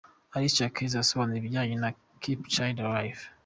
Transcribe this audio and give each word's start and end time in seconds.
Alicia 0.35 0.73
Keys 0.75 0.93
asobanura 1.01 1.39
ibijyanye 1.39 1.75
na 1.77 1.89
’’Keep 2.19 2.39
a 2.45 2.49
Child 2.53 2.77
Alive’’:. 2.85 3.23